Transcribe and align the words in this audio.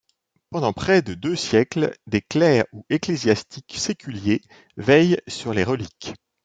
Pendant 0.49 0.73
près 0.73 1.03
de 1.03 1.13
deux 1.13 1.35
siècles, 1.35 1.95
des 2.07 2.21
clercs 2.21 2.65
ou 2.71 2.87
ecclésiastiques 2.89 3.75
séculiers 3.77 4.41
veillent 4.75 5.21
sur 5.27 5.53
les 5.53 5.63
reliques. 5.63 6.15